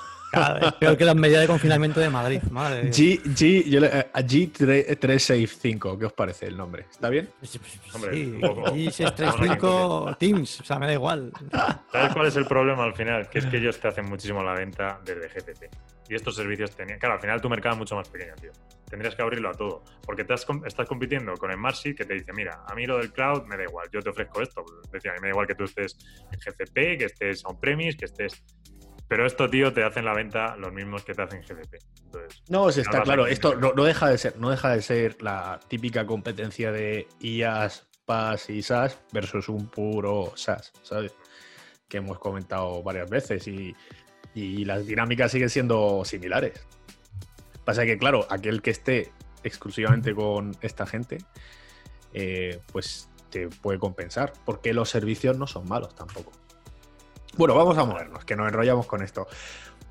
[0.60, 2.42] Es peor que las medidas de confinamiento de Madrid.
[2.50, 6.86] Madre G, G, yo eh, G365, ¿qué os parece el nombre?
[6.90, 7.28] ¿Está bien?
[7.42, 7.60] Sí,
[7.92, 11.32] G635 Teams, o sea, me da igual.
[11.92, 13.28] ¿Sabes cuál es el problema al final?
[13.28, 15.64] Que es que ellos te hacen muchísimo la venta desde GTT.
[16.08, 16.98] Y estos servicios tenían.
[16.98, 18.52] Claro, al final tu mercado es mucho más pequeño, tío.
[18.90, 19.82] Tendrías que abrirlo a todo.
[20.04, 23.12] Porque te estás compitiendo con el Marcy que te dice: Mira, a mí lo del
[23.12, 24.64] cloud me da igual, yo te ofrezco esto.
[24.92, 25.96] Decía, a mí me da igual que tú estés
[26.30, 28.42] en GCP, que estés on-premise, que estés
[29.08, 31.78] pero esto, tío, te hacen la venta los mismos que te hacen GDP.
[32.48, 33.26] no, está claro.
[33.26, 38.50] Esto no, deja de ser, no deja de ser la típica competencia de IaaS, PaaS
[38.50, 41.14] y SaaS versus un puro SaaS, ¿sabes?
[41.88, 43.74] Que hemos comentado varias veces y,
[44.34, 46.66] las dinámicas siguen siendo similares.
[47.64, 49.12] Pasa que, claro, aquel que esté
[49.44, 51.18] exclusivamente con esta gente,
[52.12, 56.32] eh, pues te puede compensar, porque los servicios no son malos tampoco.
[57.36, 59.26] Bueno, vamos a movernos, que nos enrollamos con esto.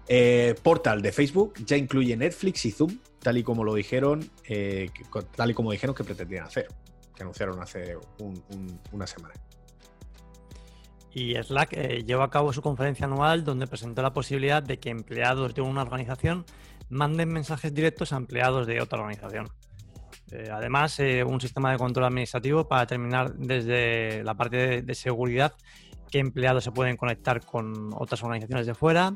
[0.07, 4.89] Eh, portal de Facebook ya incluye Netflix y Zoom, tal y como lo dijeron, eh,
[5.35, 6.67] tal y como dijeron que pretendían hacer,
[7.13, 7.97] que anunciaron hace
[8.91, 9.33] una semana.
[11.11, 14.89] Y Slack eh, llevó a cabo su conferencia anual donde presentó la posibilidad de que
[14.89, 16.45] empleados de una organización
[16.89, 19.49] manden mensajes directos a empleados de otra organización.
[20.51, 25.53] además, un sistema de control administrativo para terminar desde la parte de seguridad
[26.11, 29.15] qué empleados se pueden conectar con otras organizaciones de fuera,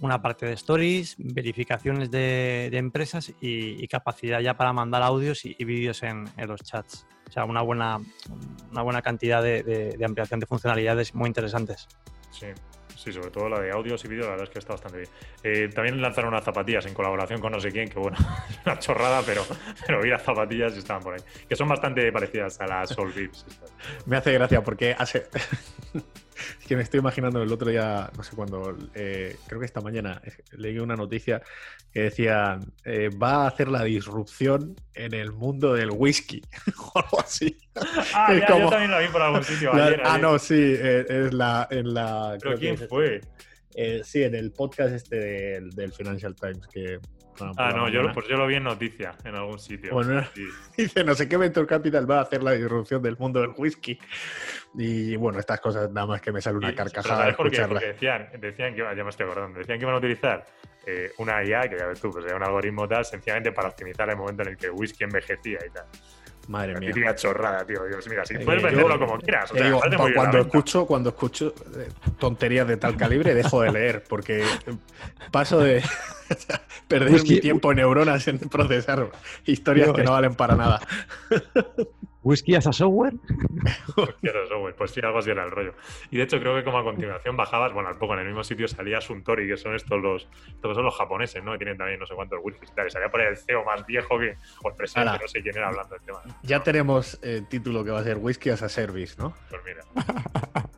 [0.00, 6.02] una parte de stories, verificaciones de, empresas y, capacidad ya para mandar audios y, vídeos
[6.02, 7.06] en, los chats.
[7.28, 8.00] O sea, una buena,
[8.70, 11.88] una buena cantidad de, ampliación de funcionalidades muy interesantes.
[12.30, 12.48] Sí.
[12.96, 15.10] Sí, sobre todo la de audios y vídeos, la verdad es que está bastante bien.
[15.42, 18.16] Eh, también lanzaron unas zapatillas en colaboración con no sé quién, que bueno,
[18.50, 19.44] es una chorrada, pero,
[19.86, 21.20] pero vi las zapatillas y estaban por ahí.
[21.48, 23.46] Que son bastante parecidas a las Soul Vips.
[24.06, 25.26] Me hace gracia porque hace,
[26.60, 29.80] Es que me estoy imaginando el otro día, no sé cuándo, eh, creo que esta
[29.80, 30.20] mañana
[30.52, 31.42] leí una noticia
[31.92, 36.42] que decía, eh, va a hacer la disrupción en el mundo del whisky
[36.94, 37.56] o algo así.
[38.14, 40.02] Ah, yo también la vi por algún sitio ayer.
[40.04, 42.36] Ah, no, sí, eh, es la, en la...
[42.40, 43.20] ¿Pero quién fue?
[44.04, 46.98] sí, en el podcast este del, del Financial Times que
[47.56, 49.92] ah, no, yo, pues yo lo vi en noticia en algún sitio.
[49.92, 50.24] Bueno,
[50.76, 53.98] dice, no sé qué Venture Capital va a hacer la disrupción del mundo del whisky.
[54.74, 57.22] Y bueno, estas cosas nada más que me sale una carcajada.
[57.22, 57.62] ¿sabes por qué?
[57.62, 60.44] Porque decían, decían que, ya me estoy acordando, decían que iban a utilizar
[60.86, 64.16] eh, una IA, que ya ves tú, pues un algoritmo tal, sencillamente para optimizar el
[64.16, 65.86] momento en el que el whisky envejecía y tal.
[66.48, 66.90] Madre mía.
[66.92, 67.84] Típica chorrada, tío.
[67.84, 69.50] Dios, mira, si eh, puedes venderlo como quieras.
[69.50, 69.72] O sea,
[70.14, 74.44] cuando, escucho, cuando escucho eh, tonterías de tal calibre, dejo de leer, porque
[75.30, 75.82] paso de
[76.88, 79.10] perder mi tiempo en neuronas en procesar
[79.44, 80.80] historias que no valen para nada.
[82.26, 83.14] ¿Whisky as a software?
[83.96, 85.74] Whisky as a software, pues sí, algo así era el rollo.
[86.10, 88.42] Y de hecho creo que como a continuación bajabas, bueno, al poco en el mismo
[88.42, 91.52] sitio salía Suntory, que son estos los, estos son los japoneses, ¿no?
[91.52, 92.88] Que tienen también no sé cuántos whiskies y tal.
[92.88, 95.18] Y salía por ahí el CEO más viejo que, o el presidente, Ala.
[95.22, 96.20] no sé quién era hablando del tema.
[96.42, 99.32] Ya tenemos el título que va a ser Whisky as a Service, ¿no?
[99.48, 99.84] Pues mira.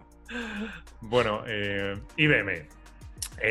[1.00, 2.66] bueno, eh, IBM eh,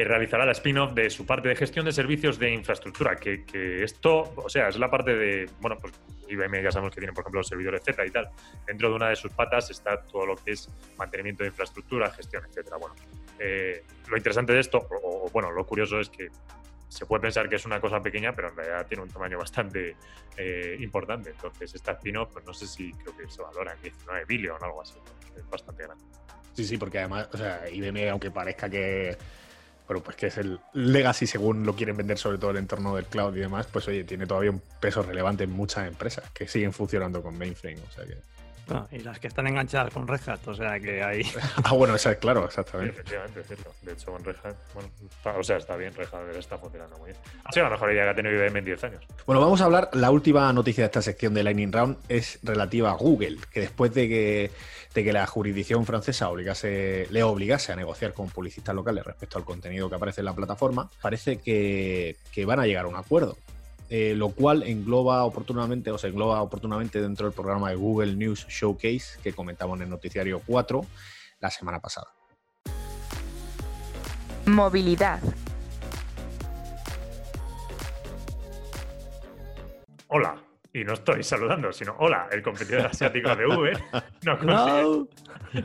[0.03, 4.33] realizará la spin-off de su parte de gestión de servicios de infraestructura, que, que esto,
[4.35, 5.93] o sea, es la parte de, bueno, pues
[6.29, 8.29] IBM ya sabemos que tiene, por ejemplo, los servidores Z y tal.
[8.65, 12.43] Dentro de una de sus patas está todo lo que es mantenimiento de infraestructura, gestión,
[12.45, 12.77] etcétera.
[12.77, 12.95] Bueno,
[13.39, 16.29] eh, lo interesante de esto, o, o, bueno, lo curioso es que
[16.89, 19.95] se puede pensar que es una cosa pequeña, pero en realidad tiene un tamaño bastante
[20.37, 21.31] eh, importante.
[21.31, 24.65] Entonces, esta spin-off, pues no sé si creo que se valora en 19 billion o
[24.65, 24.95] algo así.
[24.95, 25.37] ¿no?
[25.37, 26.03] Es bastante grande.
[26.53, 29.17] Sí, sí, porque además, o sea, IBM, aunque parezca que,
[29.87, 33.05] bueno, pues que es el legacy según lo quieren vender, sobre todo el entorno del
[33.05, 36.73] cloud y demás, pues oye, tiene todavía un peso relevante en muchas empresas que siguen
[36.73, 38.17] funcionando con mainframe, o sea que...
[38.67, 41.21] Bueno, y las que están enganchadas con Red Hat, o sea que ahí...
[41.63, 42.91] ah, bueno, esa claro, Sí, exactamente.
[42.99, 43.73] efectivamente, es cierto.
[43.81, 46.97] De hecho, con Red Hat, bueno, está- o sea, está bien, Red Hat está funcionando
[46.97, 47.17] muy bien.
[47.45, 49.03] Ha sido la mejor idea que ha tenido IBM en 10 años.
[49.25, 52.91] Bueno, vamos a hablar, la última noticia de esta sección de Lightning Round es relativa
[52.91, 54.51] a Google, que después de que,
[54.93, 59.45] de que la jurisdicción francesa obligase, le obligase a negociar con publicistas locales respecto al
[59.45, 63.37] contenido que aparece en la plataforma, parece que, que van a llegar a un acuerdo.
[63.89, 68.45] Eh, lo cual engloba oportunamente, o se engloba oportunamente dentro del programa de Google News
[68.47, 70.85] Showcase que comentamos en el noticiario 4
[71.39, 72.07] la semana pasada.
[74.45, 75.21] Movilidad.
[80.07, 80.46] Hola.
[80.79, 83.81] Y no estoy saludando, sino hola, el competidor asiático de Uber
[84.23, 85.07] no consigue, No.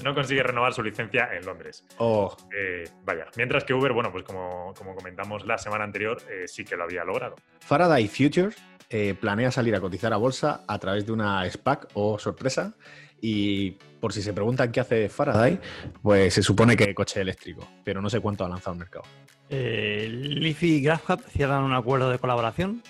[0.04, 1.84] no consigue renovar su licencia en Londres.
[1.98, 6.48] Oh, Eh, vaya, mientras que Uber, bueno, pues como, como comentamos la semana anterior, eh,
[6.48, 7.36] sí que lo había logrado.
[7.60, 8.56] Faraday Futures
[8.88, 12.74] eh, planea salir a cotizar a bolsa a través de una SPAC o sorpresa.
[13.20, 15.60] Y por si se preguntan qué hace Faraday,
[16.02, 19.04] pues se supone que coche eléctrico, pero no sé cuánto ha lanzado al mercado.
[19.48, 22.82] Eh, Leaf y GraphHub cierran un acuerdo de colaboración.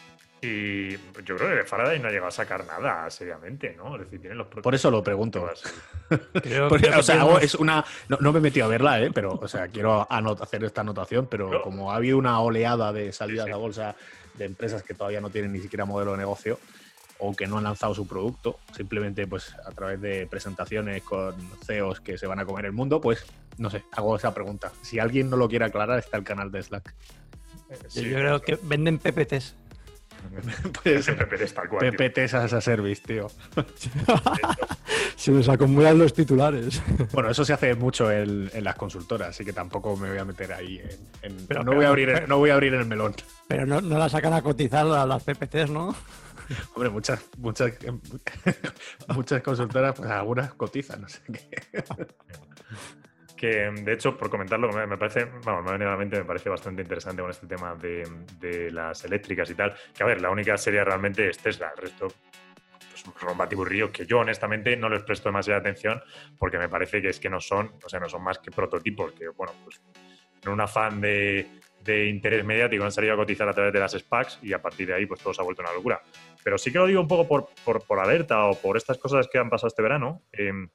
[0.45, 0.91] Y
[1.25, 3.95] yo creo que Faraday no ha llegado a sacar nada seriamente, ¿no?
[3.95, 5.49] Es decir, tienen los Por eso lo pregunto.
[6.43, 7.85] Creo, Porque, creo que o sea, hago- es una.
[8.09, 9.11] No, no me he metido a verla, ¿eh?
[9.15, 11.63] pero, o sea, quiero anot- hacer esta anotación, pero No.
[11.63, 13.55] como ha habido una oleada de salidas Sí, sí.
[13.55, 13.97] a bolsa
[14.35, 16.59] de empresas que todavía no tienen ni siquiera modelo de negocio
[17.19, 22.01] o que no han lanzado su producto, simplemente pues a través de presentaciones con CEOs
[22.01, 23.25] que se van a comer el mundo, pues
[23.59, 24.73] no sé, hago esa pregunta.
[24.83, 26.93] Si alguien no lo quiere aclarar, está el canal de Slack.
[27.95, 29.55] yo, yo creo que venden PPTs.
[30.85, 31.91] PPTs tal cual.
[31.91, 31.93] tío.
[31.99, 33.29] PPTs as a service, tío.
[35.17, 36.83] Se nos acumulan los titulares.
[37.13, 40.25] Bueno, eso se hace mucho en, en las consultoras, así que tampoco me voy a
[40.25, 40.79] meter ahí
[41.23, 41.31] en.
[41.33, 43.15] en- Pero- no, pero- voy a abrir, pero- no voy a abrir el melón.
[43.47, 45.95] Pero no, no la sacan a cotizar a las PPTs, ¿no?
[46.75, 47.73] Hombre, muchas, muchas,
[49.15, 51.85] muchas consultoras, pues algunas cotizan, no sé qué.
[53.47, 57.75] De hecho, por comentarlo, me, parece, vamos, mente, me parece bastante interesante con este tema
[57.75, 59.75] de, de las eléctricas y tal.
[59.95, 64.21] Que a ver, la única serie realmente es Tesla, el resto pues, batiburrillos que yo
[64.21, 66.01] honestamente no les presto demasiada atención
[66.39, 69.13] porque me parece que es que no son, o sea, no son más que prototipos
[69.13, 69.81] que, bueno, pues
[70.45, 71.47] en un afán de,
[71.83, 74.87] de interés mediático han salido a cotizar a través de las SPACs y a partir
[74.89, 76.01] de ahí pues todo se ha vuelto una locura.
[76.43, 79.29] Pero sí que lo digo un poco por, por, por alerta o por estas cosas
[79.29, 80.23] que han pasado este verano.
[80.33, 80.69] Em,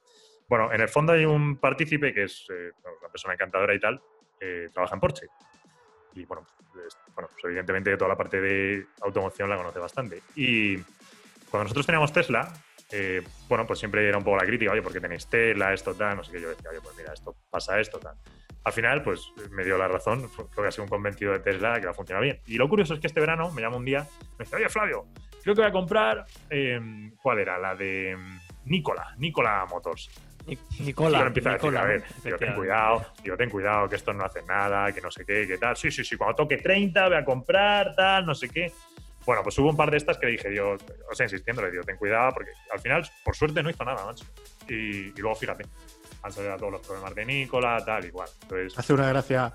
[0.48, 4.00] bueno, en el fondo hay un partícipe que es eh, una persona encantadora y tal,
[4.40, 5.26] eh, trabaja en Porsche.
[6.14, 10.22] Y bueno, pues, bueno, pues evidentemente toda la parte de automoción la conoce bastante.
[10.34, 10.76] Y
[11.50, 12.52] cuando nosotros teníamos Tesla,
[12.90, 15.94] eh, bueno, pues siempre era un poco la crítica, oye, ¿por qué tenéis Tesla, esto,
[15.94, 16.16] tal?
[16.16, 16.40] No sé qué.
[16.40, 18.16] Yo decía, oye, pues mira, esto pasa esto, tal.
[18.64, 21.78] Al final, pues me dio la razón, creo que ha sido un convencido de Tesla
[21.78, 22.40] que va a funcionar bien.
[22.46, 24.06] Y lo curioso es que este verano me llama un día,
[24.38, 25.06] me dice, oye, Flavio,
[25.42, 26.80] creo que voy a comprar, eh,
[27.22, 27.58] ¿cuál era?
[27.58, 30.10] La de mm, Nicola, Nicola Motors.
[30.48, 31.18] Ni- Y Nicola.
[31.18, 33.96] yo le empiezo a decir, Nicola, a ver, digo, ten cuidado, digo, ten cuidado, que
[33.96, 35.76] estos no hacen nada, que no sé qué, que tal.
[35.76, 38.72] Sí, sí, sí, cuando toque 30 voy a comprar, tal, no sé qué.
[39.26, 40.70] Bueno, pues hubo un par de estas que le dije, yo,
[41.10, 44.04] o sea, insistiendo, le digo, ten cuidado, porque al final, por suerte, no hizo nada,
[44.06, 44.24] macho.
[44.68, 45.66] Y, y luego, fíjate,
[46.22, 48.28] han salido todos los problemas de Nicola, tal, igual.
[48.42, 49.52] Entonces, Hace una gracia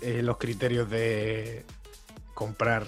[0.00, 1.64] eh, los criterios de
[2.34, 2.82] comprar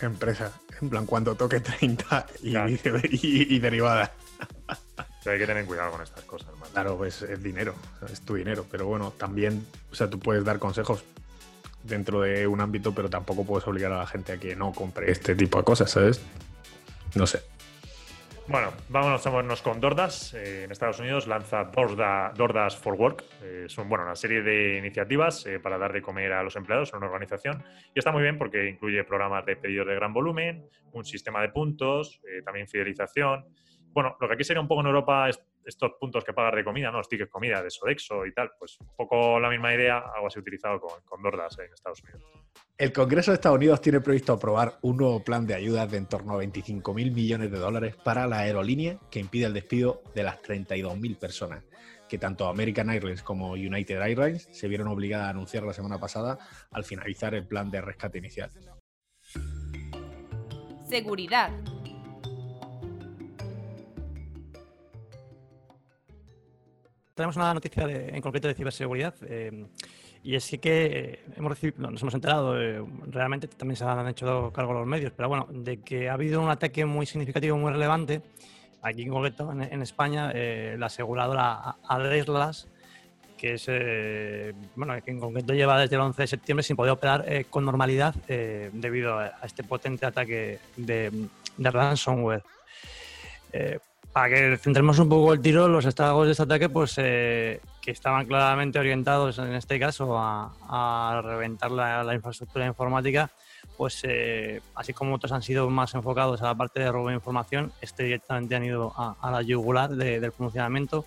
[0.00, 2.70] empresas, en plan, cuando toque 30 y, Claro.
[3.10, 4.10] y, y derivadas.
[4.68, 6.48] o sea, hay que tener cuidado con estas cosas.
[6.76, 7.74] Claro, pues es dinero,
[8.12, 11.06] es tu dinero, pero bueno, también, o sea, tú puedes dar consejos
[11.82, 15.10] dentro de un ámbito, pero tampoco puedes obligar a la gente a que no compre
[15.10, 16.22] este tipo de cosas, ¿sabes?
[17.14, 17.40] No sé.
[18.46, 20.34] Bueno, vámonos a con DoorDash.
[20.34, 23.24] Eh, en Estados Unidos lanza Doorda- DoorDash for Work.
[23.42, 26.90] Eh, son bueno, una serie de iniciativas eh, para dar de comer a los empleados
[26.92, 27.64] en una organización.
[27.94, 31.48] Y está muy bien porque incluye programas de pedidos de gran volumen, un sistema de
[31.48, 33.46] puntos, eh, también fidelización.
[33.94, 35.30] bueno, lo que aquí sería un poco en Europa
[35.66, 36.98] estos puntos que pagas de comida, ¿no?
[36.98, 40.38] Los tickets comida de Sodexo y tal, pues un poco la misma idea, algo así
[40.38, 42.22] utilizado con, con Dordas en Estados Unidos.
[42.78, 46.06] El Congreso de Estados Unidos tiene previsto aprobar un nuevo plan de ayudas de en
[46.06, 50.22] torno a 25 mil millones de dólares para la aerolínea que impide el despido de
[50.22, 51.64] las 32.000 personas
[52.08, 56.38] que tanto American Airlines como United Airlines se vieron obligadas a anunciar la semana pasada
[56.70, 58.50] al finalizar el plan de rescate inicial.
[60.88, 61.50] Seguridad.
[67.16, 69.14] Tenemos una noticia en concreto de ciberseguridad.
[69.22, 69.64] Eh,
[70.22, 74.52] y es que eh, hemos recibido, nos hemos enterado, eh, realmente también se han hecho
[74.52, 78.20] cargo los medios, pero bueno, de que ha habido un ataque muy significativo, muy relevante,
[78.82, 80.30] aquí en concreto en, España,
[80.76, 82.68] la aseguradora Adeslas,
[83.38, 83.66] que es,
[84.74, 88.14] bueno, que en concreto lleva desde el 11 de septiembre sin poder operar con normalidad
[88.26, 92.42] debido a, este potente ataque de ransomware
[94.16, 97.90] para que centremos un poco el tiro, los estragos de este ataque, pues eh, que
[97.90, 103.28] estaban claramente orientados en este caso a, reventar la, infraestructura informática,
[103.76, 107.14] pues eh, así como otros han sido más enfocados a la parte de robo de
[107.14, 111.04] información, este directamente han ido a, la yugular del funcionamiento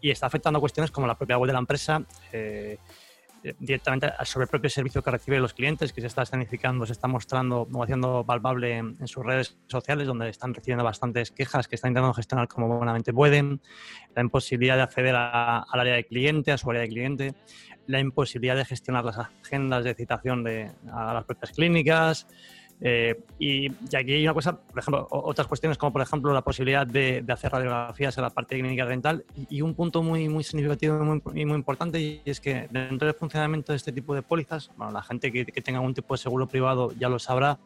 [0.00, 2.04] y está afectando cuestiones como la propia web de la empresa.
[2.32, 2.78] Eh,
[3.58, 7.08] directamente sobre el propio servicio que reciben los clientes, que se está escenificando, se está
[7.08, 11.90] mostrando o haciendo palpable en, sus redes sociales, donde están recibiendo bastantes quejas que están
[11.90, 13.60] intentando gestionar como buenamente pueden,
[14.14, 17.34] la imposibilidad de acceder al área de cliente, a su área de cliente,
[17.86, 22.26] la imposibilidad de gestionar las agendas de citación de, a las propias clínicas,
[22.84, 26.84] eh, y, aquí hay una cosa, por ejemplo, otras cuestiones como por ejemplo la posibilidad
[26.84, 29.24] de, hacer radiografías en la parte clínica dental.
[29.48, 33.72] Y, un punto muy, muy significativo y muy, importante y es que dentro del funcionamiento
[33.72, 36.92] de este tipo de pólizas, bueno, la gente que, tenga algún tipo de seguro privado
[36.98, 37.56] ya lo sabrá,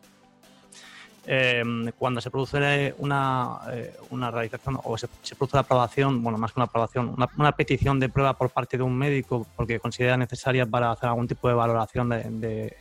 [1.24, 6.52] em, cuando se produce una, eh, una realización o se, produce la aprobación, bueno, más
[6.52, 10.66] que una aprobación, una, petición de prueba por parte de un médico porque considera necesaria
[10.66, 12.76] para hacer algún tipo de valoración de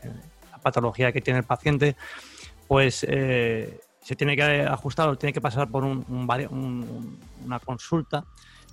[0.65, 1.95] patología que tiene el paciente,
[2.67, 8.25] pues eh, se tiene que ajustar o tiene que pasar por una consulta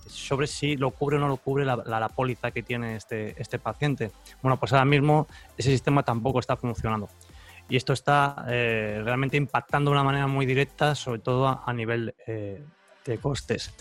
[0.07, 4.11] sobre si lo cubre o no lo cubre la, póliza que tiene este, este paciente.
[4.43, 5.27] Bueno, pues ahora mismo
[5.57, 7.09] ese sistema tampoco está funcionando.
[7.69, 12.15] Y esto está eh, realmente impactando de una manera muy directa, sobre todo a, nivel
[12.27, 12.65] eh,
[13.05, 13.73] de costes.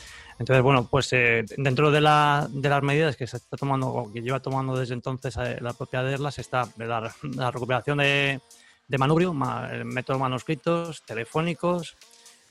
[0.41, 2.49] Entonces, bueno, pues dentro de, las
[2.81, 6.67] medidas que se está tomando, o que lleva tomando desde entonces la propia DERLAS, está
[6.77, 8.41] la recuperación de,
[8.87, 11.95] de manubrio, métodos manuscritos, telefónicos,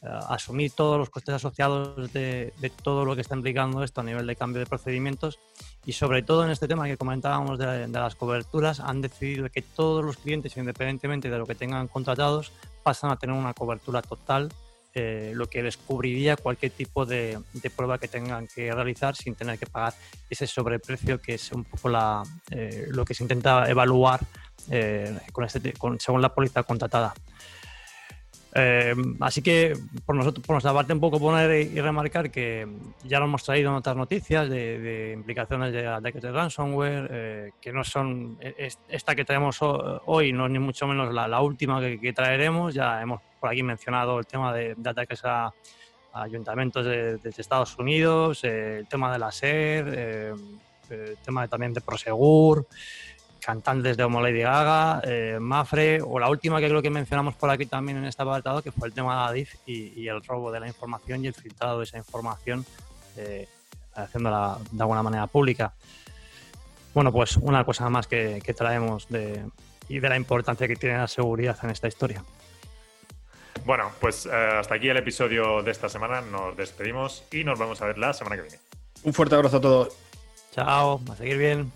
[0.03, 2.53] eh, asumir todos los costes asociados de,
[2.85, 5.41] todo lo que está implicando esto a nivel de cambio de procedimientos.
[5.85, 10.05] Y sobre todo en este tema que comentábamos de, las coberturas, han decidido que todos
[10.05, 12.53] los clientes, independientemente de lo que tengan contratados,
[12.85, 14.53] pasan a tener una cobertura total,
[14.95, 17.39] eh, lo que descubriría cualquier tipo de,
[17.77, 19.95] prueba que tengan que realizar sin tener que pagar
[20.29, 24.21] ese sobreprecio que es un poco la, eh, lo que se intenta evaluar
[24.69, 27.15] eh, con este, según la póliza contratada.
[28.53, 29.75] Eh, así que
[30.05, 32.67] por, nosotros, por nuestra parte un poco poner y remarcar que
[33.05, 37.73] ya lo hemos traído en otras noticias de, implicaciones de ataques de ransomware, eh, que
[37.73, 38.39] no son
[38.89, 42.75] esta que traemos hoy, no ni mucho menos la, última que, traeremos.
[42.75, 45.53] Ya hemos por aquí mencionado el tema de, ataques a,
[46.13, 49.89] ayuntamientos de, Estados Unidos, el tema de la SER,
[50.91, 52.67] el tema también de Prosegur
[53.41, 57.51] cantantes de Homo Lady Gaga, eh, Mafre, o la última que creo que mencionamos por
[57.51, 60.61] aquí también en este apartado, que fue el tema de Adif y, el robo de
[60.61, 62.65] la información y el filtrado de esa información,
[63.17, 63.49] eh,
[63.95, 65.73] haciéndola de alguna manera pública.
[66.95, 69.45] Bueno, pues una cosa más que, traemos de,
[69.89, 72.23] y de la importancia que tiene la seguridad en esta historia.
[73.71, 76.21] Bueno, pues eh, hasta aquí el episodio de esta semana.
[76.23, 78.59] Nos despedimos y nos vamos a ver la semana que viene.
[79.05, 79.97] Un fuerte abrazo a todos.
[80.53, 81.71] Chao, a seguir bien.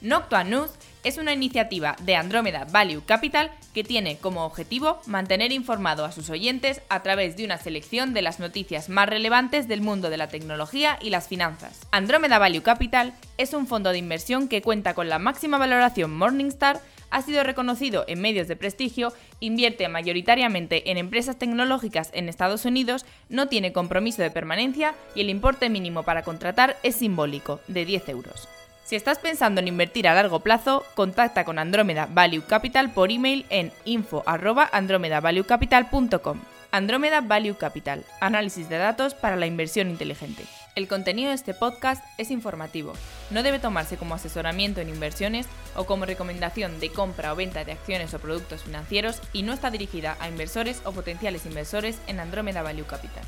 [0.00, 0.70] Noctua News
[1.02, 6.30] es una iniciativa de Andrómeda Value Capital que tiene como objetivo mantener informado a sus
[6.30, 10.28] oyentes a través de una selección de las noticias más relevantes del mundo de la
[10.28, 11.80] tecnología y las finanzas.
[11.90, 16.80] Andrómeda Value Capital es un fondo de inversión que cuenta con la máxima valoración Morningstar,
[17.10, 23.06] ha sido reconocido en medios de prestigio, invierte mayoritariamente en empresas tecnológicas en Estados Unidos,
[23.28, 28.08] no tiene compromiso de permanencia y el importe mínimo para contratar es simbólico, de 10
[28.08, 28.48] euros.
[28.84, 33.44] Si estás pensando en invertir a largo plazo, contacta con Andrómeda Value Capital por email
[33.50, 36.40] en info@andromedavaluecapital.com.
[36.70, 40.44] Andrómeda Value Capital, análisis de datos para la inversión inteligente.
[40.76, 42.92] El contenido de este podcast es informativo.
[43.30, 47.72] No debe tomarse como asesoramiento en inversiones o como recomendación de compra o venta de
[47.72, 52.60] acciones o productos financieros y no está dirigida a inversores o potenciales inversores en Andrómeda
[52.60, 53.24] Value Capital.